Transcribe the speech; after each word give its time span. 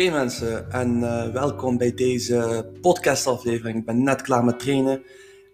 Oké 0.00 0.10
mensen, 0.10 0.70
en 0.70 0.96
uh, 0.96 1.28
welkom 1.28 1.76
bij 1.78 1.94
deze 1.94 2.70
podcastaflevering. 2.80 3.78
Ik 3.78 3.84
ben 3.84 4.02
net 4.02 4.22
klaar 4.22 4.44
met 4.44 4.58
trainen 4.58 5.02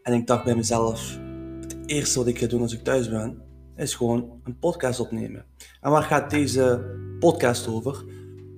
en 0.02 0.12
ik 0.12 0.26
dacht 0.26 0.45
bij 0.45 0.54
mezelf, 0.54 1.18
het 1.60 1.76
eerste 1.86 2.18
wat 2.18 2.28
ik 2.28 2.38
ga 2.38 2.46
doen 2.46 2.60
als 2.60 2.72
ik 2.72 2.84
thuis 2.84 3.10
ben, 3.10 3.42
is 3.77 3.95
gewoon 3.95 4.40
een 4.45 4.59
podcast 4.59 5.00
opnemen. 5.00 5.45
En 5.80 5.90
waar 5.90 6.02
gaat 6.02 6.30
deze 6.30 6.84
podcast 7.18 7.68
over? 7.68 8.04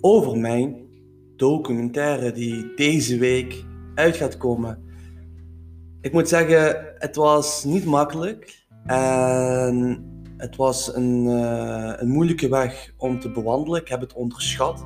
Over 0.00 0.38
mijn 0.38 0.76
documentaire 1.36 2.32
die 2.32 2.74
deze 2.76 3.18
week 3.18 3.64
uit 3.94 4.16
gaat 4.16 4.36
komen. 4.36 4.82
Ik 6.00 6.12
moet 6.12 6.28
zeggen, 6.28 6.94
het 6.98 7.16
was 7.16 7.64
niet 7.64 7.84
makkelijk 7.84 8.66
en 8.86 10.04
het 10.36 10.56
was 10.56 10.94
een, 10.94 11.24
uh, 11.24 11.92
een 11.96 12.08
moeilijke 12.08 12.48
weg 12.48 12.92
om 12.96 13.20
te 13.20 13.30
bewandelen. 13.30 13.80
Ik 13.80 13.88
heb 13.88 14.00
het 14.00 14.12
onderschat. 14.12 14.84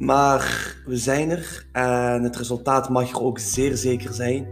Maar 0.00 0.74
we 0.86 0.96
zijn 0.96 1.30
er 1.30 1.66
en 1.72 2.22
het 2.22 2.36
resultaat 2.36 2.88
mag 2.88 3.10
er 3.10 3.22
ook 3.22 3.38
zeer 3.38 3.76
zeker 3.76 4.12
zijn. 4.12 4.46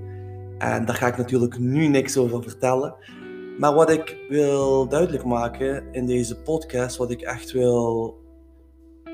En 0.59 0.85
daar 0.85 0.95
ga 0.95 1.07
ik 1.07 1.17
natuurlijk 1.17 1.59
nu 1.59 1.87
niks 1.87 2.17
over 2.17 2.43
vertellen. 2.43 2.95
Maar 3.59 3.75
wat 3.75 3.91
ik 3.91 4.17
wil 4.29 4.89
duidelijk 4.89 5.25
maken 5.25 5.85
in 5.93 6.07
deze 6.07 6.37
podcast, 6.37 6.97
wat 6.97 7.11
ik 7.11 7.21
echt 7.21 7.53
wil 7.53 8.15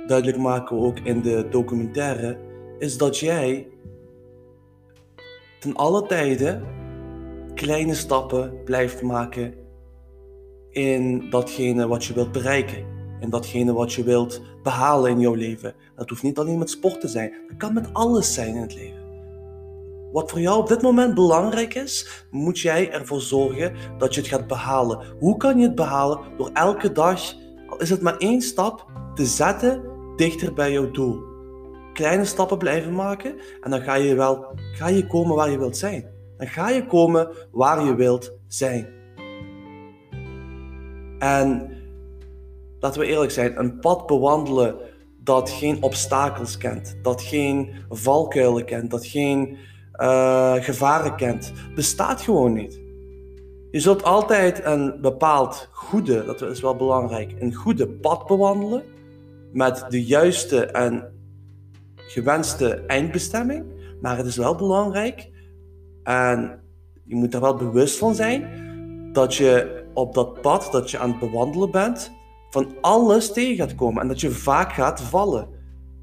duidelijk 0.07 0.39
maken 0.39 0.77
ook 0.77 0.99
in 0.99 1.23
de 1.23 1.47
documentaire, 1.51 2.39
is 2.79 2.99
dat 2.99 3.19
jij 3.19 3.69
ten 5.61 5.75
alle 5.75 6.07
tijden 6.07 6.63
kleine 7.55 7.95
stappen 7.95 8.63
blijft 8.65 9.03
maken 9.03 9.55
in 10.71 11.31
datgene 11.31 11.87
wat 11.87 12.05
je 12.05 12.15
wilt 12.15 12.33
bereiken 12.33 12.94
en 13.25 13.31
datgene 13.31 13.73
wat 13.73 13.93
je 13.93 14.05
wilt 14.05 14.41
behalen 14.63 15.11
in 15.11 15.21
jouw 15.21 15.35
leven. 15.35 15.75
Dat 15.97 16.09
hoeft 16.09 16.23
niet 16.23 16.39
alleen 16.39 16.59
met 16.59 16.71
sport 16.71 17.01
te 17.01 17.09
zijn, 17.09 17.33
dat 17.49 17.57
kan 17.57 17.75
met 17.75 17.89
alles 17.93 18.35
zijn 18.35 18.55
in 18.55 18.63
het 18.63 18.75
leven. 18.75 19.03
Wat 20.13 20.31
voor 20.31 20.41
jou 20.41 20.59
op 20.59 20.69
dit 20.69 20.83
moment 20.83 21.15
belangrijk 21.15 21.75
is, 21.75 22.25
moet 22.31 22.59
jij 22.59 22.91
ervoor 22.91 23.21
zorgen 23.21 23.75
dat 23.99 24.15
je 24.15 24.21
het 24.21 24.31
gaat 24.31 24.47
behalen. 24.47 24.99
Hoe 25.19 25.37
kan 25.37 25.59
je 25.59 25.67
het 25.67 25.75
behalen? 25.75 26.19
Door 26.37 26.51
elke 26.53 26.93
dag, 26.93 27.21
al 27.67 27.81
is 27.81 27.91
het 27.91 28.03
maar 28.03 28.17
één 28.17 28.41
stap, 28.41 28.87
te 29.15 29.25
zetten 29.25 29.83
dichter 30.17 30.55
bij 30.55 30.73
jouw 30.73 30.91
doel. 30.91 31.23
Kleine 31.93 32.25
stappen 32.25 32.59
blijven 32.59 32.95
maken 32.95 33.35
en 33.61 33.71
dan 33.71 33.81
ga 33.81 33.95
je 33.95 34.15
wel 34.15 34.47
ga 34.73 34.89
je 34.89 35.07
komen 35.07 35.37
waar 35.37 35.51
je 35.51 35.59
wilt 35.59 35.77
zijn. 35.77 36.11
Dan 36.37 36.47
ga 36.47 36.69
je 36.69 36.87
komen 36.87 37.29
waar 37.53 37.85
je 37.85 37.95
wilt 37.95 38.33
zijn. 38.49 38.89
En 41.19 41.74
laten 42.85 43.01
we 43.01 43.07
eerlijk 43.07 43.31
zijn, 43.31 43.59
een 43.59 43.79
pad 43.79 44.07
bewandelen 44.07 44.77
dat 45.19 45.51
geen 45.51 45.83
obstakels 45.83 46.57
kent, 46.57 46.97
dat 47.03 47.23
geen 47.23 47.75
valkuilen 47.89 48.65
kent, 48.65 48.91
dat 48.91 49.07
geen 49.07 49.57
uh, 50.01 50.55
gevaren 50.55 51.17
kent, 51.17 51.53
bestaat 51.75 52.21
gewoon 52.21 52.53
niet. 52.53 52.81
Je 53.71 53.81
zult 53.81 54.03
altijd 54.03 54.65
een 54.65 55.01
bepaald 55.01 55.69
goede, 55.73 56.25
dat 56.25 56.43
is 56.43 56.61
wel 56.61 56.77
belangrijk, 56.77 57.35
een 57.39 57.55
goede 57.55 57.89
pad 57.89 58.27
bewandelen 58.27 58.83
met 59.53 59.85
de 59.89 60.05
juiste 60.05 60.67
en 60.67 61.13
gewenste 61.97 62.85
eindbestemming. 62.87 63.65
Maar 64.01 64.17
het 64.17 64.27
is 64.27 64.37
wel 64.37 64.55
belangrijk 64.55 65.31
en 66.03 66.61
je 67.05 67.15
moet 67.15 67.35
er 67.35 67.41
wel 67.41 67.57
bewust 67.57 67.99
van 67.99 68.15
zijn 68.15 68.63
dat 69.13 69.35
je 69.35 69.83
op 69.95 70.15
dat 70.15 70.41
pad 70.41 70.69
dat 70.73 70.91
je 70.91 70.99
aan 70.99 71.11
het 71.11 71.19
bewandelen 71.19 71.71
bent, 71.71 72.13
van 72.55 72.75
alles 72.81 73.33
tegen 73.33 73.57
gaat 73.57 73.75
komen 73.75 74.03
en 74.03 74.09
dat 74.09 74.21
je 74.21 74.31
vaak 74.31 74.73
gaat 74.73 75.01
vallen. 75.01 75.49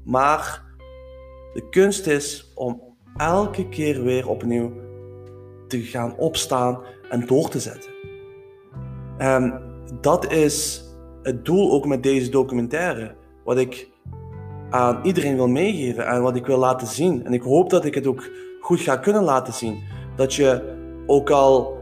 Maar 0.04 0.62
de 1.52 1.68
kunst 1.70 2.06
is 2.06 2.52
om 2.54 2.82
elke 3.16 3.68
keer 3.68 4.02
weer 4.02 4.28
opnieuw 4.28 4.72
te 5.68 5.82
gaan 5.82 6.16
opstaan 6.16 6.80
en 7.10 7.26
door 7.26 7.48
te 7.48 7.60
zetten. 7.60 7.90
En 9.18 9.62
dat 10.00 10.32
is 10.32 10.84
het 11.22 11.44
doel 11.44 11.72
ook 11.72 11.86
met 11.86 12.02
deze 12.02 12.30
documentaire. 12.30 13.14
Wat 13.44 13.58
ik 13.58 13.90
aan 14.70 15.00
iedereen 15.02 15.36
wil 15.36 15.48
meegeven 15.48 16.06
en 16.06 16.22
wat 16.22 16.36
ik 16.36 16.46
wil 16.46 16.58
laten 16.58 16.86
zien. 16.86 17.24
En 17.24 17.32
ik 17.32 17.42
hoop 17.42 17.70
dat 17.70 17.84
ik 17.84 17.94
het 17.94 18.06
ook 18.06 18.30
goed 18.60 18.80
ga 18.80 18.96
kunnen 18.96 19.22
laten 19.22 19.52
zien. 19.52 19.82
Dat 20.16 20.34
je 20.34 20.76
ook 21.06 21.30
al 21.30 21.76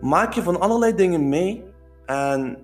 maak 0.00 0.32
je 0.32 0.42
van 0.42 0.60
allerlei 0.60 0.94
dingen 0.94 1.28
mee 1.28 1.64
en 2.06 2.63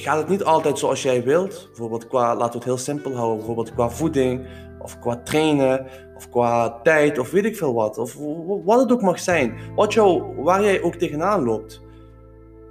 gaat 0.00 0.18
het 0.18 0.28
niet 0.28 0.44
altijd 0.44 0.78
zoals 0.78 1.02
jij 1.02 1.22
wilt. 1.24 1.66
Bijvoorbeeld 1.66 2.06
qua, 2.06 2.34
laten 2.34 2.50
we 2.50 2.56
het 2.56 2.64
heel 2.64 2.78
simpel 2.78 3.14
houden, 3.14 3.36
bijvoorbeeld 3.36 3.74
qua 3.74 3.90
voeding, 3.90 4.46
of 4.78 4.98
qua 4.98 5.16
trainen, 5.16 5.86
of 6.16 6.30
qua 6.30 6.80
tijd, 6.82 7.18
of 7.18 7.30
weet 7.30 7.44
ik 7.44 7.56
veel 7.56 7.74
wat. 7.74 7.98
Of 7.98 8.16
wat 8.64 8.80
het 8.80 8.92
ook 8.92 9.02
mag 9.02 9.18
zijn. 9.18 9.54
Wat 9.74 9.92
jou, 9.92 10.34
waar 10.42 10.62
jij 10.62 10.82
ook 10.82 10.94
tegenaan 10.94 11.44
loopt. 11.44 11.82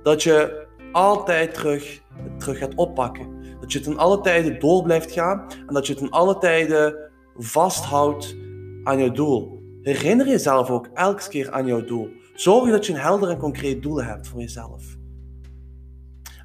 Dat 0.04 0.24
je 0.24 0.66
altijd 0.92 1.54
terug, 1.54 2.02
terug 2.38 2.58
gaat 2.58 2.76
oppakken. 2.76 3.28
Dat 3.60 3.72
je 3.72 3.80
ten 3.80 3.98
alle 3.98 4.22
tijden 4.22 4.60
door 4.60 4.84
blijft 4.84 5.12
gaan 5.12 5.46
en 5.68 5.74
dat 5.74 5.88
je 5.88 5.96
ten 5.96 6.10
alle 6.10 6.38
tijden 6.38 6.96
vasthoudt 7.38 8.36
aan 8.84 9.00
je 9.00 9.12
doel. 9.12 9.62
Herinner 9.82 10.28
jezelf 10.28 10.70
ook 10.70 10.90
elke 10.94 11.30
keer 11.30 11.52
aan 11.52 11.66
jouw 11.66 11.86
doel. 11.86 12.10
Zorg 12.34 12.70
dat 12.70 12.86
je 12.86 12.94
een 12.94 13.00
helder 13.00 13.30
en 13.30 13.38
concreet 13.38 13.82
doel 13.82 14.04
hebt 14.04 14.28
voor 14.28 14.40
jezelf. 14.40 14.97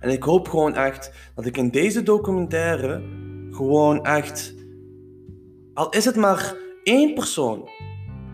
En 0.03 0.11
ik 0.11 0.23
hoop 0.23 0.49
gewoon 0.49 0.75
echt 0.75 1.13
dat 1.35 1.47
ik 1.47 1.57
in 1.57 1.71
deze 1.71 2.03
documentaire 2.03 3.03
gewoon 3.51 4.05
echt, 4.05 4.55
al 5.75 5.91
is 5.91 6.05
het 6.05 6.17
maar 6.17 6.57
één 6.83 7.15
persoon, 7.15 7.69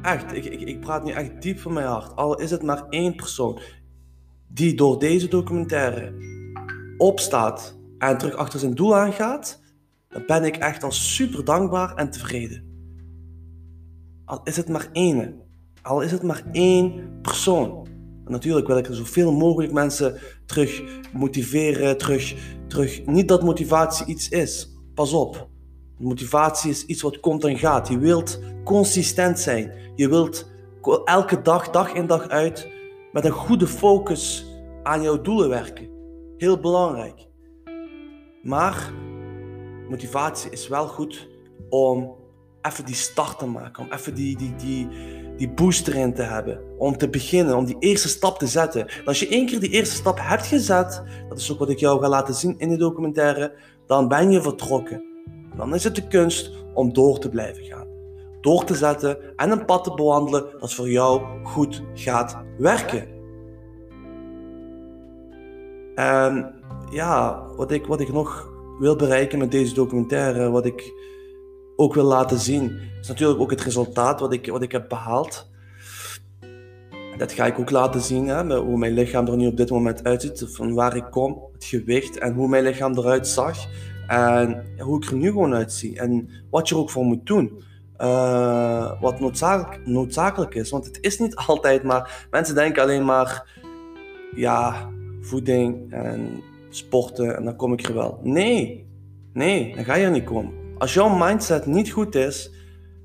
echt, 0.02 0.32
ik, 0.32 0.44
ik, 0.44 0.60
ik 0.60 0.80
praat 0.80 1.04
nu 1.04 1.12
echt 1.12 1.42
diep 1.42 1.58
van 1.58 1.72
mijn 1.72 1.86
hart, 1.86 2.16
al 2.16 2.38
is 2.38 2.50
het 2.50 2.62
maar 2.62 2.86
één 2.88 3.14
persoon 3.14 3.60
die 4.46 4.74
door 4.74 4.98
deze 4.98 5.28
documentaire 5.28 6.14
opstaat 6.96 7.78
en 7.98 8.18
terug 8.18 8.34
achter 8.34 8.60
zijn 8.60 8.74
doel 8.74 8.96
aangaat, 8.96 9.60
dan 10.08 10.22
ben 10.26 10.44
ik 10.44 10.56
echt 10.56 10.82
al 10.82 10.92
super 10.92 11.44
dankbaar 11.44 11.94
en 11.94 12.10
tevreden. 12.10 12.66
Al 14.24 14.40
is 14.44 14.56
het 14.56 14.68
maar 14.68 14.88
één, 14.92 15.40
al 15.82 16.00
is 16.00 16.12
het 16.12 16.22
maar 16.22 16.42
één 16.52 17.18
persoon 17.22 17.86
natuurlijk 18.28 18.66
wil 18.66 18.78
ik 18.78 18.86
er 18.86 18.94
zoveel 18.94 19.32
mogelijk 19.32 19.72
mensen 19.72 20.18
terug 20.46 20.82
motiveren, 21.12 21.98
terug, 21.98 22.34
terug. 22.68 23.06
Niet 23.06 23.28
dat 23.28 23.42
motivatie 23.42 24.06
iets 24.06 24.28
is. 24.28 24.76
Pas 24.94 25.12
op. 25.12 25.48
Motivatie 25.98 26.70
is 26.70 26.84
iets 26.84 27.02
wat 27.02 27.20
komt 27.20 27.44
en 27.44 27.58
gaat. 27.58 27.88
Je 27.88 27.98
wilt 27.98 28.40
consistent 28.64 29.38
zijn. 29.38 29.72
Je 29.94 30.08
wilt 30.08 30.50
elke 31.04 31.42
dag, 31.42 31.70
dag 31.70 31.92
in 31.92 32.06
dag 32.06 32.28
uit, 32.28 32.68
met 33.12 33.24
een 33.24 33.30
goede 33.30 33.66
focus 33.66 34.46
aan 34.82 35.02
jouw 35.02 35.20
doelen 35.20 35.48
werken. 35.48 35.88
Heel 36.36 36.60
belangrijk. 36.60 37.26
Maar 38.42 38.92
motivatie 39.88 40.50
is 40.50 40.68
wel 40.68 40.86
goed 40.86 41.28
om 41.68 42.16
even 42.62 42.84
die 42.84 42.94
start 42.94 43.38
te 43.38 43.46
maken. 43.46 43.84
Om 43.84 43.92
even 43.92 44.14
die, 44.14 44.36
die, 44.36 44.54
die, 44.54 44.88
die 45.38 45.50
boost 45.50 45.88
erin 45.88 46.14
te 46.14 46.22
hebben. 46.22 46.60
Om 46.78 46.96
te 46.96 47.08
beginnen, 47.08 47.56
om 47.56 47.64
die 47.64 47.76
eerste 47.78 48.08
stap 48.08 48.38
te 48.38 48.46
zetten. 48.46 48.88
En 48.88 49.04
als 49.04 49.20
je 49.20 49.28
één 49.28 49.46
keer 49.46 49.60
die 49.60 49.70
eerste 49.70 49.94
stap 49.94 50.18
hebt 50.20 50.46
gezet, 50.46 51.02
dat 51.28 51.38
is 51.38 51.52
ook 51.52 51.58
wat 51.58 51.70
ik 51.70 51.78
jou 51.78 52.00
ga 52.00 52.08
laten 52.08 52.34
zien 52.34 52.54
in 52.58 52.68
de 52.68 52.76
documentaire, 52.76 53.52
dan 53.86 54.08
ben 54.08 54.30
je 54.30 54.42
vertrokken. 54.42 55.04
Dan 55.56 55.74
is 55.74 55.84
het 55.84 55.94
de 55.94 56.06
kunst 56.06 56.52
om 56.74 56.92
door 56.92 57.18
te 57.18 57.28
blijven 57.28 57.64
gaan. 57.64 57.86
Door 58.40 58.64
te 58.64 58.74
zetten 58.74 59.36
en 59.36 59.50
een 59.50 59.64
pad 59.64 59.84
te 59.84 59.94
bewandelen 59.94 60.46
dat 60.60 60.74
voor 60.74 60.90
jou 60.90 61.22
goed 61.42 61.82
gaat 61.94 62.36
werken. 62.58 63.06
En 65.94 66.54
ja, 66.90 67.46
wat 67.56 67.70
ik, 67.70 67.86
wat 67.86 68.00
ik 68.00 68.12
nog 68.12 68.52
wil 68.78 68.96
bereiken 68.96 69.38
met 69.38 69.50
deze 69.50 69.74
documentaire, 69.74 70.50
wat 70.50 70.66
ik 70.66 70.92
ook 71.80 71.94
wil 71.94 72.04
laten 72.04 72.38
zien, 72.38 72.78
is 73.00 73.08
natuurlijk 73.08 73.40
ook 73.40 73.50
het 73.50 73.60
resultaat 73.60 74.20
wat 74.20 74.32
ik, 74.32 74.46
wat 74.46 74.62
ik 74.62 74.72
heb 74.72 74.88
behaald. 74.88 75.50
Dat 77.16 77.32
ga 77.32 77.46
ik 77.46 77.58
ook 77.58 77.70
laten 77.70 78.00
zien, 78.00 78.26
hè, 78.26 78.56
hoe 78.56 78.78
mijn 78.78 78.92
lichaam 78.92 79.26
er 79.26 79.36
nu 79.36 79.46
op 79.46 79.56
dit 79.56 79.70
moment 79.70 80.04
uitziet, 80.04 80.44
van 80.48 80.74
waar 80.74 80.96
ik 80.96 81.06
kom, 81.10 81.42
het 81.52 81.64
gewicht 81.64 82.18
en 82.18 82.34
hoe 82.34 82.48
mijn 82.48 82.64
lichaam 82.64 82.98
eruit 82.98 83.28
zag. 83.28 83.66
En 84.06 84.64
hoe 84.78 84.96
ik 84.96 85.10
er 85.10 85.16
nu 85.16 85.28
gewoon 85.28 85.54
uitzie 85.54 85.98
en 85.98 86.28
wat 86.50 86.68
je 86.68 86.74
er 86.74 86.80
ook 86.80 86.90
voor 86.90 87.04
moet 87.04 87.26
doen. 87.26 87.62
Uh, 87.98 89.00
wat 89.00 89.20
noodzakelijk, 89.20 89.86
noodzakelijk 89.86 90.54
is. 90.54 90.70
Want 90.70 90.84
het 90.84 90.98
is 91.00 91.18
niet 91.18 91.36
altijd 91.46 91.82
maar. 91.82 92.26
Mensen 92.30 92.54
denken 92.54 92.82
alleen 92.82 93.04
maar. 93.04 93.60
Ja, 94.34 94.88
voeding 95.20 95.92
en 95.92 96.42
sporten 96.70 97.36
en 97.36 97.44
dan 97.44 97.56
kom 97.56 97.72
ik 97.72 97.86
er 97.86 97.94
wel. 97.94 98.20
Nee, 98.22 98.86
nee, 99.32 99.74
dan 99.74 99.84
ga 99.84 99.94
je 99.94 100.04
er 100.04 100.10
niet 100.10 100.24
komen. 100.24 100.67
Als 100.78 100.94
jouw 100.94 101.08
mindset 101.08 101.66
niet 101.66 101.90
goed 101.90 102.14
is, 102.14 102.50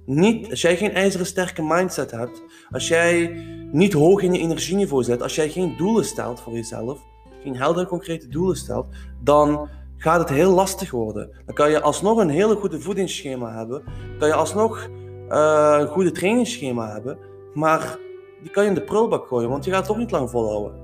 niet, 0.05 0.49
als 0.49 0.61
jij 0.61 0.77
geen 0.77 0.93
ijzeren 0.93 1.25
sterke 1.25 1.63
mindset 1.63 2.11
hebt, 2.11 2.43
als 2.71 2.87
jij 2.87 3.45
niet 3.71 3.93
hoog 3.93 4.21
in 4.21 4.33
je 4.33 4.39
energieniveau 4.39 5.03
zit, 5.03 5.21
als 5.21 5.35
jij 5.35 5.49
geen 5.49 5.77
doelen 5.77 6.05
stelt 6.05 6.39
voor 6.39 6.53
jezelf, 6.53 6.99
geen 7.43 7.57
heldere 7.57 7.87
concrete 7.87 8.27
doelen 8.27 8.55
stelt, 8.55 8.87
dan 9.21 9.69
gaat 9.97 10.19
het 10.19 10.29
heel 10.29 10.51
lastig 10.51 10.91
worden. 10.91 11.29
Dan 11.45 11.55
kan 11.55 11.69
je 11.69 11.81
alsnog 11.81 12.17
een 12.17 12.29
hele 12.29 12.55
goede 12.55 12.79
voedingsschema 12.79 13.55
hebben. 13.57 13.83
Kan 14.19 14.27
je 14.27 14.33
alsnog 14.33 14.89
uh, 15.29 15.75
een 15.79 15.87
goede 15.87 16.11
trainingsschema 16.11 16.91
hebben. 16.91 17.17
Maar 17.53 17.97
die 18.41 18.51
kan 18.51 18.63
je 18.63 18.69
in 18.69 18.75
de 18.75 18.83
prullenbak 18.83 19.27
gooien, 19.27 19.49
want 19.49 19.65
je 19.65 19.69
gaat 19.71 19.79
het 19.79 19.87
toch 19.87 19.97
niet 19.97 20.11
lang 20.11 20.29
volhouden. 20.29 20.81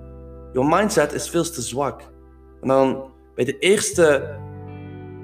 Je 0.54 0.64
mindset 0.64 1.14
is 1.14 1.30
veel 1.30 1.44
te 1.44 1.62
zwak. 1.62 2.02
En 2.62 2.68
dan 2.68 3.12
bij 3.36 3.46
de 3.46 3.60
eerste 3.60 4.38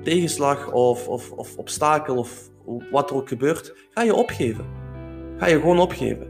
tegenslag 0.05 0.71
of, 0.71 1.07
of, 1.07 1.31
of 1.31 1.57
obstakel 1.57 2.17
of 2.17 2.49
wat 2.91 3.09
er 3.09 3.15
ook 3.15 3.27
gebeurt, 3.27 3.75
ga 3.89 4.01
je 4.01 4.15
opgeven. 4.15 4.65
Ga 5.37 5.47
je 5.47 5.59
gewoon 5.59 5.79
opgeven. 5.79 6.27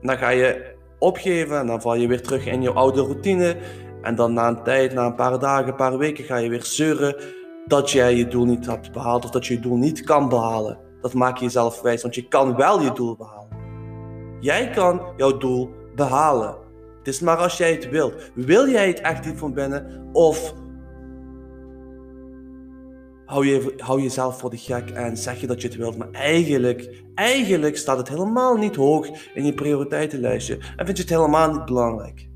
dan 0.00 0.18
ga 0.18 0.28
je 0.28 0.76
opgeven 0.98 1.58
en 1.58 1.66
dan 1.66 1.80
val 1.80 1.94
je 1.94 2.06
weer 2.06 2.22
terug 2.22 2.46
in 2.46 2.62
je 2.62 2.72
oude 2.72 3.00
routine. 3.00 3.56
En 4.02 4.14
dan 4.14 4.32
na 4.32 4.48
een 4.48 4.62
tijd, 4.62 4.94
na 4.94 5.06
een 5.06 5.14
paar 5.14 5.38
dagen, 5.38 5.68
een 5.68 5.74
paar 5.74 5.98
weken, 5.98 6.24
ga 6.24 6.36
je 6.36 6.48
weer 6.48 6.64
zeuren 6.64 7.16
dat 7.66 7.90
jij 7.90 8.14
je 8.14 8.28
doel 8.28 8.44
niet 8.44 8.66
hebt 8.66 8.92
behaald 8.92 9.24
of 9.24 9.30
dat 9.30 9.46
je 9.46 9.54
je 9.54 9.60
doel 9.60 9.76
niet 9.76 10.04
kan 10.04 10.28
behalen. 10.28 10.78
Dat 11.00 11.14
maak 11.14 11.36
je 11.36 11.44
jezelf 11.44 11.80
wijs, 11.80 12.02
want 12.02 12.14
je 12.14 12.28
kan 12.28 12.56
wel 12.56 12.80
je 12.80 12.92
doel 12.92 13.16
behalen. 13.16 13.48
Jij 14.40 14.70
kan 14.70 15.00
jouw 15.16 15.36
doel 15.38 15.70
behalen. 15.94 16.56
Het 16.98 17.08
is 17.08 17.20
maar 17.20 17.36
als 17.36 17.56
jij 17.56 17.72
het 17.72 17.88
wilt. 17.88 18.30
Wil 18.34 18.68
jij 18.68 18.86
het 18.86 19.00
echt 19.00 19.26
niet 19.26 19.38
van 19.38 19.54
binnen 19.54 20.08
of 20.12 20.54
hou, 23.28 23.46
je, 23.46 23.74
jezelf 24.02 24.38
voor 24.38 24.50
de 24.50 24.56
gek 24.56 24.90
en 24.90 25.16
zeg 25.16 25.40
je 25.40 25.46
dat 25.46 25.62
je 25.62 25.68
het 25.68 25.76
wilt, 25.76 25.96
maar 25.96 26.10
eigenlijk, 26.10 27.04
eigenlijk 27.14 27.76
staat 27.76 27.98
het 27.98 28.08
helemaal 28.08 28.56
niet 28.56 28.76
hoog 28.76 29.08
in 29.34 29.44
je 29.44 29.54
prioriteitenlijstje 29.54 30.58
en 30.76 30.84
vind 30.86 30.96
je 30.96 31.02
het 31.02 31.12
helemaal 31.12 31.52
niet 31.52 31.64
belangrijk. 31.64 32.28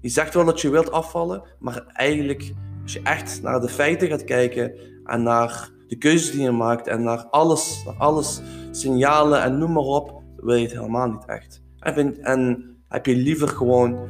Je 0.00 0.08
zegt 0.08 0.34
wel 0.34 0.44
dat 0.44 0.60
je 0.60 0.70
wilt 0.70 0.92
afvallen, 0.92 1.42
maar 1.58 1.84
eigenlijk, 1.92 2.52
als 2.82 2.92
je 2.92 3.00
echt 3.02 3.42
naar 3.42 3.60
de 3.60 3.68
feiten 3.68 4.08
gaat 4.08 4.24
kijken 4.24 4.72
en 5.04 5.22
naar 5.22 5.70
de 5.88 5.96
keuzes 5.96 6.30
die 6.30 6.42
je 6.42 6.50
maakt 6.50 6.86
en 6.86 7.02
naar 7.02 7.26
alles, 7.30 7.82
naar 7.84 7.94
alles, 7.94 8.40
signalen 8.70 9.42
en 9.42 9.58
noem 9.58 9.72
maar 9.72 9.82
op, 9.82 10.22
wil 10.36 10.54
je 10.54 10.62
het 10.62 10.72
helemaal 10.72 11.10
niet 11.10 11.24
echt. 11.26 11.62
En, 11.78 11.94
vind, 11.94 12.18
en 12.18 12.70
heb 12.88 13.06
je 13.06 13.16
liever 13.16 13.48
gewoon, 13.48 14.08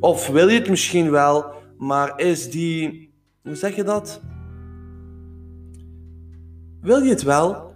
of 0.00 0.28
wil 0.28 0.48
je 0.48 0.58
het 0.58 0.68
misschien 0.68 1.10
wel, 1.10 1.44
maar 1.78 2.18
is 2.18 2.50
die, 2.50 3.12
hoe 3.42 3.54
zeg 3.54 3.76
je 3.76 3.84
dat? 3.84 4.20
Wil 6.82 7.02
je 7.02 7.10
het 7.10 7.22
wel, 7.22 7.74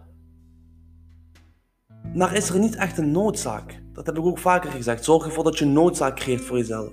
maar 2.15 2.35
is 2.35 2.49
er 2.49 2.59
niet 2.59 2.77
echt 2.77 2.99
een 2.99 3.11
noodzaak? 3.11 3.83
Dat 3.93 4.07
heb 4.07 4.19
ik 4.19 4.25
ook 4.25 4.39
vaker 4.39 4.71
gezegd. 4.71 5.05
Zorg 5.05 5.25
ervoor 5.25 5.45
dat 5.45 5.59
je 5.59 5.65
noodzaak 5.65 6.17
creëert 6.17 6.41
voor 6.41 6.57
jezelf. 6.57 6.93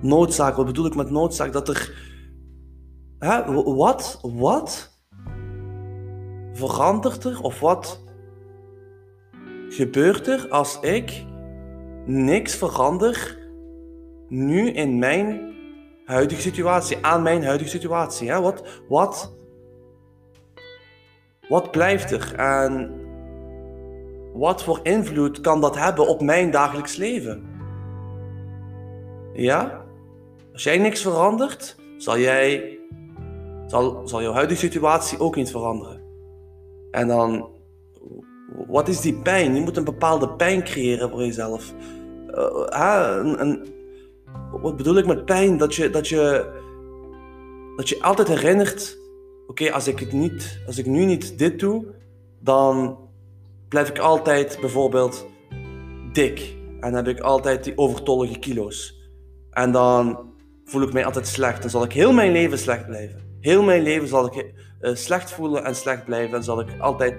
Noodzaak, 0.00 0.56
wat 0.56 0.66
bedoel 0.66 0.86
ik 0.86 0.94
met 0.94 1.10
noodzaak? 1.10 1.52
Dat 1.52 1.68
er. 1.68 2.10
Hè, 3.18 3.52
wat? 3.74 4.18
Wat? 4.22 5.00
Verandert 6.52 7.24
er? 7.24 7.40
Of 7.40 7.60
wat 7.60 8.04
gebeurt 9.68 10.26
er 10.26 10.48
als 10.48 10.80
ik 10.80 11.24
niks 12.06 12.54
verander 12.54 13.38
nu 14.28 14.70
in 14.70 14.98
mijn 14.98 15.54
huidige 16.04 16.40
situatie, 16.40 17.04
aan 17.04 17.22
mijn 17.22 17.44
huidige 17.44 17.70
situatie? 17.70 18.30
Hè? 18.30 18.40
Wat, 18.40 18.82
wat 18.88 19.41
wat 21.52 21.70
blijft 21.70 22.10
er 22.10 22.34
en 22.34 22.90
wat 24.32 24.62
voor 24.62 24.80
invloed 24.82 25.40
kan 25.40 25.60
dat 25.60 25.78
hebben 25.78 26.06
op 26.06 26.20
mijn 26.22 26.50
dagelijks 26.50 26.96
leven? 26.96 27.42
Ja? 29.32 29.84
Als 30.52 30.62
jij 30.62 30.78
niks 30.78 31.02
verandert, 31.02 31.76
zal, 31.96 32.18
jij, 32.18 32.78
zal, 33.66 34.08
zal 34.08 34.22
jouw 34.22 34.32
huidige 34.32 34.60
situatie 34.60 35.20
ook 35.20 35.36
niet 35.36 35.50
veranderen. 35.50 36.00
En 36.90 37.08
dan, 37.08 37.48
wat 38.68 38.88
is 38.88 39.00
die 39.00 39.14
pijn? 39.14 39.54
Je 39.54 39.60
moet 39.60 39.76
een 39.76 39.84
bepaalde 39.84 40.28
pijn 40.28 40.64
creëren 40.64 41.10
voor 41.10 41.20
jezelf. 41.20 41.74
Uh, 42.70 43.34
een, 43.38 43.66
wat 44.50 44.76
bedoel 44.76 44.96
ik 44.96 45.06
met 45.06 45.24
pijn? 45.24 45.56
Dat 45.56 45.74
je, 45.74 45.90
dat 45.90 46.08
je, 46.08 46.50
dat 47.76 47.88
je 47.88 48.02
altijd 48.02 48.28
herinnert 48.28 49.00
oké, 49.52 49.72
als 49.72 49.88
ik 49.88 50.12
niet, 50.12 50.58
als 50.66 50.78
ik 50.78 50.86
nu 50.86 51.04
niet 51.04 51.38
dit 51.38 51.58
doe, 51.58 51.86
dan 52.40 52.98
blijf 53.68 53.88
ik 53.88 53.98
altijd 53.98 54.58
bijvoorbeeld 54.60 55.26
dik. 56.12 56.56
En 56.80 56.94
heb 56.94 57.08
ik 57.08 57.20
altijd 57.20 57.64
die 57.64 57.78
overtollige 57.78 58.38
kilo's. 58.38 59.00
En 59.50 59.72
dan 59.72 60.32
voel 60.64 60.82
ik 60.82 60.92
mij 60.92 61.04
altijd 61.04 61.26
slecht. 61.26 61.60
Dan 61.60 61.70
zal 61.70 61.84
ik 61.84 61.92
heel 61.92 62.12
mijn 62.12 62.32
leven 62.32 62.58
slecht 62.58 62.86
blijven. 62.86 63.36
Heel 63.40 63.62
mijn 63.62 63.82
leven 63.82 64.08
zal 64.08 64.26
ik 64.26 64.54
uh, 64.80 64.94
slecht 64.94 65.30
voelen 65.30 65.64
en 65.64 65.74
slecht 65.74 66.04
blijven. 66.04 66.36
En 66.36 66.44
zal 66.44 66.60
ik 66.60 66.68
altijd 66.78 67.16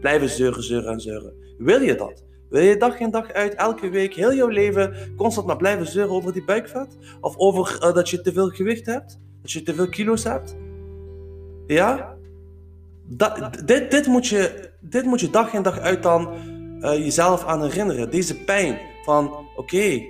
blijven 0.00 0.28
zeuren, 0.28 0.62
zeuren 0.62 0.92
en 0.92 1.00
zeuren. 1.00 1.32
Wil 1.58 1.80
je 1.80 1.94
dat? 1.94 2.24
Wil 2.50 2.62
je 2.62 2.76
dag 2.76 2.98
in 2.98 3.10
dag 3.10 3.32
uit, 3.32 3.54
elke 3.54 3.88
week, 3.88 4.14
heel 4.14 4.34
jouw 4.34 4.48
leven 4.48 5.14
constant 5.16 5.46
maar 5.46 5.56
blijven 5.56 5.86
zeuren 5.86 6.14
over 6.14 6.32
die 6.32 6.44
buikvet? 6.44 6.96
Of 7.20 7.36
over 7.36 7.78
uh, 7.82 7.94
dat 7.94 8.10
je 8.10 8.20
te 8.20 8.32
veel 8.32 8.48
gewicht 8.48 8.86
hebt? 8.86 9.18
Dat 9.42 9.52
je 9.52 9.62
te 9.62 9.74
veel 9.74 9.88
kilo's 9.88 10.24
hebt? 10.24 10.56
Ja? 11.66 12.14
Dat, 13.06 13.50
dit, 13.64 13.90
dit, 13.90 14.06
moet 14.06 14.26
je, 14.26 14.70
dit 14.80 15.04
moet 15.04 15.20
je 15.20 15.30
dag 15.30 15.52
in 15.52 15.62
dag 15.62 15.78
uit 15.78 16.02
dan 16.02 16.28
uh, 16.80 16.96
jezelf 16.98 17.44
aan 17.44 17.62
herinneren. 17.62 18.10
Deze 18.10 18.44
pijn 18.44 18.78
van, 19.04 19.26
oké, 19.26 19.46
okay, 19.56 20.08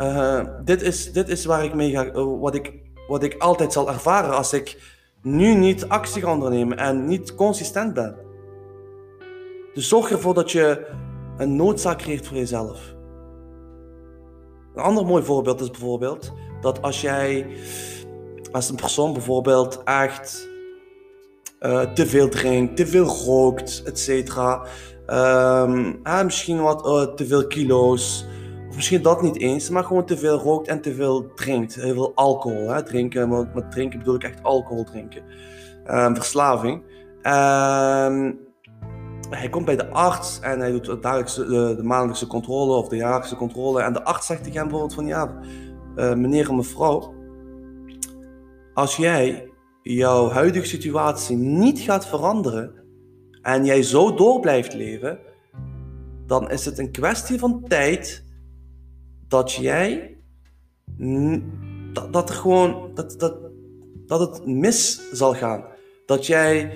uh, 0.00 0.40
dit, 0.64 0.82
is, 0.82 1.12
dit 1.12 1.28
is 1.28 1.44
waar 1.44 1.64
ik 1.64 1.74
mee 1.74 1.90
ga, 1.90 2.04
uh, 2.04 2.40
wat, 2.40 2.54
ik, 2.54 2.72
wat 3.08 3.22
ik 3.22 3.34
altijd 3.38 3.72
zal 3.72 3.88
ervaren 3.88 4.36
als 4.36 4.52
ik 4.52 4.96
nu 5.22 5.54
niet 5.54 5.88
actie 5.88 6.22
ga 6.22 6.32
ondernemen 6.32 6.78
en 6.78 7.06
niet 7.06 7.34
consistent 7.34 7.94
ben. 7.94 8.16
Dus 9.74 9.88
zorg 9.88 10.10
ervoor 10.10 10.34
dat 10.34 10.52
je 10.52 10.86
een 11.36 11.56
noodzaak 11.56 11.98
creëert 11.98 12.26
voor 12.26 12.36
jezelf. 12.36 12.94
Een 14.74 14.82
ander 14.82 15.06
mooi 15.06 15.24
voorbeeld 15.24 15.60
is 15.60 15.70
bijvoorbeeld 15.70 16.32
dat 16.60 16.82
als 16.82 17.00
jij 17.00 17.46
als 18.52 18.68
een 18.68 18.76
persoon 18.76 19.12
bijvoorbeeld 19.12 19.82
echt 19.84 20.48
uh, 21.60 21.80
te 21.80 22.06
veel 22.06 22.28
drinkt, 22.28 22.76
te 22.76 22.86
veel 22.86 23.06
rookt, 23.06 23.82
et 23.84 23.98
cetera. 23.98 24.66
Um, 25.06 26.00
misschien 26.24 26.62
wat 26.62 26.86
uh, 26.86 27.14
te 27.14 27.26
veel 27.26 27.46
kilo's. 27.46 28.26
Of 28.68 28.74
misschien 28.74 29.02
dat 29.02 29.22
niet 29.22 29.38
eens, 29.38 29.70
maar 29.70 29.84
gewoon 29.84 30.04
te 30.04 30.16
veel 30.16 30.38
rookt 30.38 30.68
en 30.68 30.80
te 30.80 30.94
veel 30.94 31.34
drinkt. 31.34 31.74
Heel 31.74 31.94
veel 31.94 32.12
alcohol. 32.14 32.68
Hè? 32.68 32.82
Drinken, 32.82 33.28
met, 33.28 33.54
met 33.54 33.70
drinken 33.70 33.98
bedoel 33.98 34.14
ik 34.14 34.24
echt 34.24 34.42
alcohol 34.42 34.84
drinken. 34.84 35.22
Um, 35.86 36.14
verslaving. 36.14 36.82
Um, 37.22 38.38
hij 39.30 39.48
komt 39.50 39.64
bij 39.64 39.76
de 39.76 39.88
arts 39.88 40.40
en 40.40 40.60
hij 40.60 40.70
doet 40.70 40.84
de, 40.84 40.98
de, 41.00 41.74
de 41.76 41.82
maandelijkse 41.82 42.26
controle 42.26 42.76
of 42.76 42.88
de 42.88 42.96
jaarlijkse 42.96 43.36
controle. 43.36 43.82
En 43.82 43.92
de 43.92 44.04
arts 44.04 44.26
zegt 44.26 44.42
tegen 44.42 44.58
hem 44.58 44.68
bijvoorbeeld 44.68 44.94
van 44.94 45.06
ja, 45.06 45.38
uh, 45.96 46.14
meneer 46.14 46.48
en 46.48 46.56
mevrouw, 46.56 47.14
als 48.78 48.96
jij 48.96 49.50
jouw 49.82 50.28
huidige 50.28 50.66
situatie 50.66 51.36
niet 51.36 51.78
gaat 51.78 52.06
veranderen 52.06 52.72
en 53.42 53.64
jij 53.64 53.82
zo 53.82 54.14
door 54.14 54.40
blijft 54.40 54.74
leven, 54.74 55.18
dan 56.26 56.50
is 56.50 56.64
het 56.64 56.78
een 56.78 56.90
kwestie 56.90 57.38
van 57.38 57.64
tijd 57.68 58.24
dat 59.28 59.52
jij 59.52 60.16
dat, 61.92 62.12
dat 62.12 62.28
er 62.28 62.34
gewoon 62.34 62.90
dat, 62.94 63.14
dat, 63.18 63.36
dat 64.06 64.20
het 64.20 64.46
mis 64.46 65.10
zal 65.12 65.34
gaan. 65.34 65.64
Dat 66.06 66.26
jij 66.26 66.72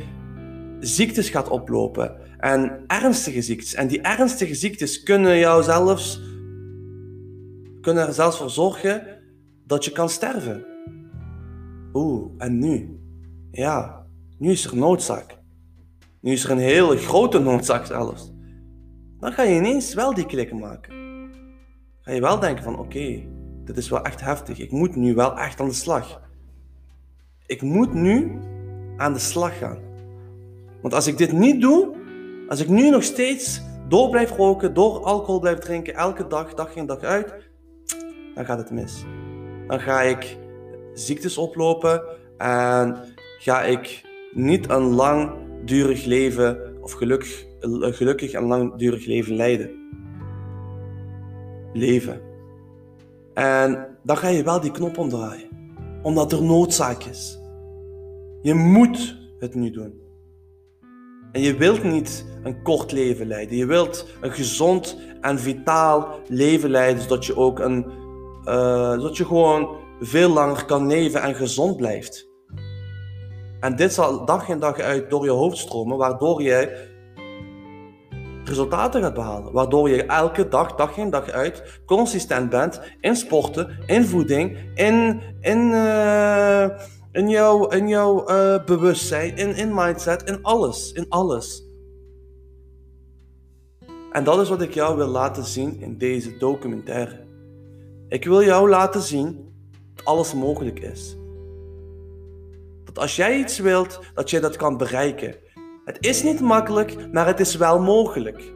ziektes 0.81 1.29
gaat 1.31 1.49
oplopen 1.49 2.39
en 2.39 2.85
ernstige 2.87 3.43
ziektes. 3.43 3.75
En 3.75 3.89
die 3.89 4.01
ernstige 4.01 4.55
ziektes 4.55 5.03
kunnen 5.03 5.39
jou 5.39 5.63
zelfs 5.63 6.21
kunnen 7.81 8.07
er 8.07 8.13
zelfs 8.13 8.37
voor 8.37 8.51
zorgen 8.51 9.19
dat 9.67 9.85
je 9.85 9.93
kan 9.93 10.09
sterven. 10.09 10.72
Oeh, 11.93 12.31
en 12.39 12.59
nu? 12.59 13.01
Ja, 13.51 14.07
nu 14.39 14.51
is 14.51 14.65
er 14.65 14.77
noodzaak. 14.77 15.39
Nu 16.21 16.33
is 16.33 16.45
er 16.45 16.51
een 16.51 16.59
hele 16.59 16.97
grote 16.97 17.39
noodzaak 17.39 17.87
zelfs. 17.87 18.33
Dan 19.19 19.33
ga 19.33 19.43
je 19.43 19.57
ineens 19.57 19.95
wel 19.95 20.15
die 20.15 20.27
klikken 20.27 20.59
maken. 20.59 20.95
Ga 22.01 22.13
je 22.13 22.21
wel 22.21 22.39
denken 22.39 22.65
van 22.65 22.79
oké, 22.79 23.23
dit 23.65 23.77
is 23.77 23.89
wel 23.89 24.05
echt 24.05 24.21
heftig. 24.21 24.59
Ik 24.59 24.71
moet 24.71 24.97
nu 24.97 25.15
wel 25.15 25.39
echt 25.39 25.61
aan 25.61 25.69
de 25.69 25.75
slag. 25.75 26.21
Ik 27.47 27.63
moet 27.63 27.95
nu 27.95 28.39
aan 28.97 29.13
de 29.13 29.19
slag 29.19 29.59
gaan. 29.59 29.79
Want 30.83 30.95
als 30.95 31.07
ik 31.07 31.19
dit 31.19 31.33
niet 31.33 31.61
doe, 31.61 31.95
als 32.49 32.61
ik 32.61 32.69
nu 32.69 32.91
nog 32.91 33.03
steeds 33.03 33.63
door 33.89 34.11
blijf 34.11 34.31
roken, 34.31 34.75
door 34.75 35.05
alcohol 35.05 35.41
blijf 35.41 35.59
drinken, 35.59 35.95
elke 35.95 36.27
dag, 36.27 36.55
dag 36.55 36.75
in 36.75 36.87
dag 36.87 37.01
uit, 37.01 37.35
dan 38.35 38.45
gaat 38.45 38.59
het 38.59 38.71
mis. 38.71 39.05
Dan 39.67 39.81
ga 39.81 40.03
ik 40.03 40.37
ziektes 40.95 41.39
oplopen 41.39 42.03
en 42.37 42.97
ga 43.39 43.63
ik 43.63 44.05
niet 44.33 44.71
een 44.71 44.83
langdurig 44.83 46.05
leven 46.05 46.77
of 46.81 46.93
gelukkig, 46.93 47.47
gelukkig 47.81 48.33
en 48.33 48.45
langdurig 48.45 49.07
leven 49.07 49.37
leiden. 49.37 49.71
Leven. 51.73 52.21
En 53.35 53.87
dan 54.03 54.17
ga 54.17 54.29
je 54.29 54.43
wel 54.43 54.61
die 54.61 54.71
knop 54.71 54.99
omdraaien. 54.99 55.51
omdat 56.03 56.33
er 56.33 56.43
noodzaak 56.43 57.05
is. 57.05 57.39
Je 58.43 58.55
moet 58.55 59.19
het 59.39 59.55
nu 59.55 59.71
doen. 59.71 60.01
En 61.33 61.41
je 61.41 61.57
wilt 61.57 61.83
niet 61.83 62.27
een 62.43 62.63
kort 62.63 62.93
leven 62.93 63.27
leiden. 63.27 63.57
Je 63.57 63.67
wilt 63.67 64.09
een 64.21 64.33
gezond 64.33 64.99
en 65.21 65.39
vitaal 65.39 66.21
leven 66.29 66.71
leiden, 66.71 67.03
zodat 67.03 67.27
je 67.27 67.37
ook 67.37 67.59
een, 67.59 67.87
uh, 68.45 68.91
zodat 68.93 69.17
je 69.17 69.25
gewoon 69.25 69.77
veel 70.05 70.31
langer 70.31 70.65
kan 70.65 70.87
leven 70.87 71.23
en 71.23 71.35
gezond 71.35 71.77
blijft. 71.77 72.31
En 73.61 73.77
dit 73.77 73.93
zal 73.93 74.25
dag 74.25 74.49
in 74.49 74.59
dag 74.59 74.79
uit 74.79 75.11
door 75.11 75.25
je 75.25 75.31
hoofd 75.31 75.59
stromen, 75.59 75.97
waardoor 75.97 76.43
je 76.43 76.91
resultaten 78.45 79.03
gaat 79.03 79.15
behalen. 79.15 79.53
Waardoor 79.53 79.89
je 79.89 80.05
elke 80.05 80.49
dag, 80.49 80.75
dag 80.75 80.97
in 80.97 81.11
dag 81.11 81.31
uit, 81.31 81.81
consistent 81.87 82.51
bent 82.51 82.81
in 83.01 83.17
sporten, 83.17 83.79
in 83.87 84.05
voeding, 84.05 84.59
in, 84.75 85.23
in, 85.41 85.59
uh, 85.59 86.69
in 87.13 87.29
jouw, 87.29 87.69
in 87.69 87.89
jouw 87.89 88.31
uh, 88.31 88.65
bewustzijn, 88.65 89.37
in, 89.37 89.57
in 89.57 89.75
mindset, 89.75 90.23
in 90.23 90.43
alles. 90.43 90.93
In 90.93 91.07
alles. 91.09 91.71
En 94.13 94.25
dat 94.25 94.41
is 94.41 94.49
wat 94.49 94.63
ik 94.63 94.75
jou 94.75 94.97
wil 94.97 95.09
laten 95.09 95.45
zien 95.45 95.81
in 95.81 95.99
deze 95.99 96.37
documentaire. 96.37 97.27
Ik 98.09 98.25
wil 98.25 98.43
jou 98.43 98.69
laten 98.69 99.01
zien 99.01 99.52
alles 100.05 100.35
mogelijk 100.35 100.81
is. 100.81 101.17
Dat 102.85 102.99
als 102.99 103.17
jij 103.17 103.39
iets 103.39 103.59
wilt, 103.59 104.01
dat 104.15 104.31
je 104.31 104.41
dat 104.41 104.57
kan 104.57 104.77
bereiken. 104.77 105.35
Het 105.85 105.97
is 106.01 106.23
niet 106.23 106.41
makkelijk, 106.41 107.13
maar 107.13 107.27
het 107.27 107.41
is 107.41 107.57
wel 107.57 107.81
mogelijk. 107.81 108.53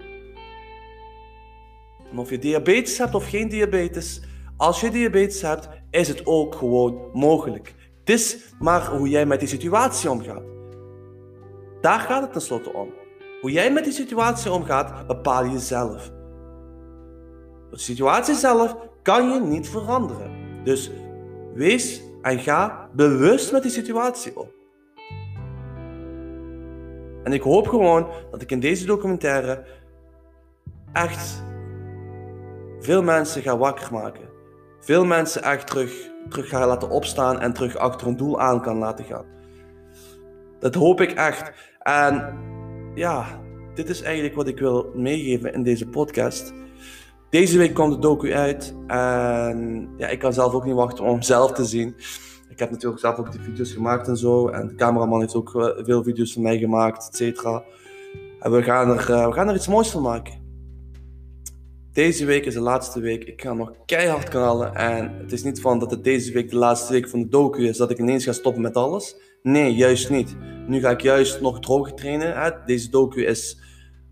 En 2.10 2.18
of 2.18 2.30
je 2.30 2.38
diabetes 2.38 2.98
hebt 2.98 3.14
of 3.14 3.28
geen 3.28 3.48
diabetes, 3.48 4.20
als 4.56 4.80
je 4.80 4.90
diabetes 4.90 5.42
hebt, 5.42 5.68
is 5.90 6.08
het 6.08 6.26
ook 6.26 6.54
gewoon 6.54 7.10
mogelijk. 7.12 7.74
Het 8.00 8.10
is 8.10 8.38
maar 8.58 8.86
hoe 8.86 9.08
jij 9.08 9.26
met 9.26 9.38
die 9.38 9.48
situatie 9.48 10.10
omgaat. 10.10 10.42
Daar 11.80 12.00
gaat 12.00 12.22
het 12.22 12.32
tenslotte 12.32 12.72
om. 12.72 12.88
Hoe 13.40 13.50
jij 13.50 13.72
met 13.72 13.84
die 13.84 13.92
situatie 13.92 14.52
omgaat, 14.52 15.06
bepaal 15.06 15.44
je 15.44 15.58
zelf. 15.58 16.10
De 17.70 17.78
situatie 17.78 18.34
zelf 18.34 18.76
kan 19.02 19.30
je 19.30 19.40
niet 19.40 19.68
veranderen. 19.68 20.30
Dus 20.64 20.90
wees 21.56 22.02
en 22.22 22.38
ga 22.38 22.88
bewust 22.92 23.52
met 23.52 23.62
die 23.62 23.70
situatie 23.70 24.38
om. 24.38 24.48
En 27.24 27.32
ik 27.32 27.42
hoop 27.42 27.66
gewoon 27.66 28.08
dat 28.30 28.42
ik 28.42 28.50
in 28.50 28.60
deze 28.60 28.86
documentaire 28.86 29.64
echt 30.92 31.44
veel 32.80 33.02
mensen 33.02 33.42
ga 33.42 33.56
wakker 33.58 33.92
maken. 33.92 34.28
Veel 34.80 35.04
mensen 35.04 35.42
echt 35.42 35.66
terug, 35.66 36.10
terug 36.28 36.48
ga 36.48 36.66
laten 36.66 36.90
opstaan 36.90 37.40
en 37.40 37.52
terug 37.52 37.76
achter 37.76 38.06
een 38.06 38.16
doel 38.16 38.40
aan 38.40 38.62
kan 38.62 38.76
laten 38.76 39.04
gaan. 39.04 39.24
Dat 40.58 40.74
hoop 40.74 41.00
ik 41.00 41.12
echt. 41.12 41.52
En 41.78 42.38
ja, 42.94 43.40
dit 43.74 43.88
is 43.88 44.02
eigenlijk 44.02 44.34
wat 44.34 44.48
ik 44.48 44.58
wil 44.58 44.90
meegeven 44.94 45.52
in 45.52 45.62
deze 45.62 45.88
podcast. 45.88 46.52
Deze 47.36 47.58
week 47.58 47.74
komt 47.74 47.92
de 47.92 47.98
docu 47.98 48.34
uit 48.34 48.74
en 48.86 49.88
ja, 49.96 50.08
ik 50.08 50.18
kan 50.18 50.32
zelf 50.32 50.52
ook 50.52 50.64
niet 50.64 50.74
wachten 50.74 51.04
om 51.04 51.22
zelf 51.22 51.52
te 51.52 51.64
zien. 51.64 51.94
Ik 52.48 52.58
heb 52.58 52.70
natuurlijk 52.70 53.00
zelf 53.00 53.18
ook 53.18 53.32
die 53.32 53.40
video's 53.40 53.72
gemaakt 53.72 54.08
en 54.08 54.16
zo. 54.16 54.48
En 54.48 54.68
de 54.68 54.74
cameraman 54.74 55.20
heeft 55.20 55.34
ook 55.34 55.54
eh, 55.54 55.84
veel 55.84 56.02
video's 56.02 56.32
van 56.32 56.42
mij 56.42 56.58
gemaakt, 56.58 57.08
et 57.08 57.16
cetera. 57.16 57.64
En 58.40 58.52
we 58.52 58.62
gaan, 58.62 58.90
er, 58.90 59.10
eh, 59.10 59.26
we 59.26 59.32
gaan 59.32 59.48
er 59.48 59.54
iets 59.54 59.68
moois 59.68 59.90
van 59.90 60.02
maken. 60.02 60.34
Deze 61.92 62.24
week 62.24 62.44
is 62.44 62.54
de 62.54 62.60
laatste 62.60 63.00
week. 63.00 63.24
Ik 63.24 63.40
ga 63.40 63.52
nog 63.52 63.72
keihard 63.86 64.28
knallen. 64.28 64.74
En 64.74 65.18
het 65.18 65.32
is 65.32 65.42
niet 65.42 65.60
van 65.60 65.78
dat 65.78 65.90
het 65.90 66.04
deze 66.04 66.32
week 66.32 66.50
de 66.50 66.56
laatste 66.56 66.92
week 66.92 67.08
van 67.08 67.20
de 67.20 67.28
docu 67.28 67.68
is, 67.68 67.76
dat 67.76 67.90
ik 67.90 67.98
ineens 67.98 68.24
ga 68.24 68.32
stoppen 68.32 68.62
met 68.62 68.76
alles. 68.76 69.16
Nee, 69.42 69.74
juist 69.74 70.10
niet. 70.10 70.36
Nu 70.66 70.80
ga 70.80 70.90
ik 70.90 71.00
juist 71.00 71.40
nog 71.40 71.60
droog 71.60 71.92
trainen. 71.92 72.62
Deze 72.66 72.90
docu 72.90 73.24
is 73.24 73.65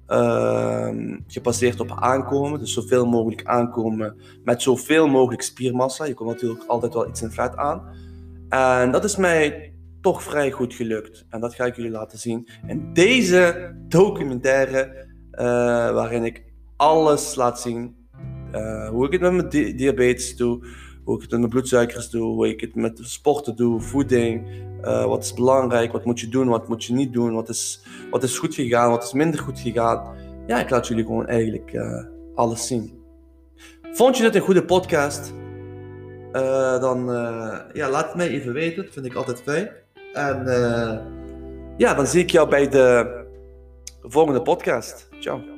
uh, 0.08 0.88
gebaseerd 1.26 1.80
op 1.80 1.92
aankomen. 1.98 2.58
Dus 2.58 2.72
zoveel 2.72 3.06
mogelijk 3.06 3.44
aankomen 3.44 4.16
met 4.44 4.62
zoveel 4.62 5.06
mogelijk 5.06 5.42
spiermassa. 5.42 6.04
Je 6.04 6.14
komt 6.14 6.30
natuurlijk 6.30 6.64
altijd 6.66 6.94
wel 6.94 7.08
iets 7.08 7.22
in 7.22 7.30
vet 7.30 7.56
aan. 7.56 7.82
En 8.48 8.90
dat 8.90 9.04
is 9.04 9.16
mij 9.16 9.72
toch 10.00 10.22
vrij 10.22 10.50
goed 10.50 10.74
gelukt. 10.74 11.26
En 11.28 11.40
dat 11.40 11.54
ga 11.54 11.64
ik 11.64 11.76
jullie 11.76 11.90
laten 11.90 12.18
zien 12.18 12.48
in 12.66 12.92
deze 12.92 13.72
documentaire, 13.88 15.06
uh, 15.32 15.40
waarin 15.92 16.24
ik 16.24 16.44
alles 16.76 17.34
laat 17.34 17.60
zien. 17.60 17.96
Uh, 18.52 18.88
hoe 18.88 19.06
ik 19.06 19.12
het 19.12 19.20
met 19.20 19.32
mijn 19.32 19.48
di 19.48 19.74
diabetes 19.74 20.36
doe, 20.36 20.66
hoe 21.04 21.14
ik 21.14 21.22
het 21.22 21.30
met 21.30 21.38
mijn 21.38 21.50
bloedsuikers 21.50 22.10
doe, 22.10 22.22
hoe 22.22 22.48
ik 22.48 22.60
het 22.60 22.74
met 22.74 22.98
sporten 23.02 23.56
doe, 23.56 23.80
voeding. 23.80 24.48
Uh, 24.84 25.04
wat 25.04 25.24
is 25.24 25.34
belangrijk, 25.34 25.92
wat 25.92 26.04
moet 26.04 26.20
je 26.20 26.28
doen, 26.28 26.48
wat 26.48 26.68
moet 26.68 26.84
je 26.84 26.92
niet 26.92 27.12
doen, 27.12 27.34
wat 27.34 27.48
is, 27.48 27.82
wat 28.10 28.22
is 28.22 28.38
goed 28.38 28.54
gegaan, 28.54 28.90
wat 28.90 29.04
is 29.04 29.12
minder 29.12 29.40
goed 29.40 29.60
gegaan. 29.60 30.16
Ja, 30.46 30.60
ik 30.60 30.70
laat 30.70 30.86
jullie 30.86 31.04
gewoon 31.04 31.26
eigenlijk 31.26 31.78
alles 32.34 32.66
zien. 32.66 33.02
Vond 33.92 34.16
je 34.16 34.22
dit 34.22 34.34
een 34.34 34.40
goede 34.40 34.64
podcast? 34.64 35.32
Uh, 36.32 36.80
dan 36.80 37.06
ja, 37.72 37.90
laat 37.90 38.06
het 38.06 38.14
mij 38.14 38.28
even 38.28 38.52
weten. 38.52 38.84
Dat 38.84 38.92
vind 38.92 39.06
ik 39.06 39.14
altijd 39.14 39.42
fijn. 39.42 39.70
En 40.12 40.44
ja, 41.76 41.94
dan 41.94 42.06
zie 42.06 42.22
ik 42.22 42.30
jou 42.30 42.48
bij 42.48 42.68
de 42.68 43.24
volgende 44.02 44.42
podcast. 44.42 45.08
Ciao. 45.18 45.53